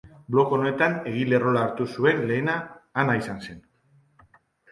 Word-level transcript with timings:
Blog 0.35 0.53
honetan 0.55 0.95
egile 1.09 1.39
rola 1.43 1.65
hartu 1.65 1.85
zuen 1.97 2.23
lehena 2.31 2.57
Ana 3.03 3.17
izan 3.21 3.45
zen. 3.49 3.63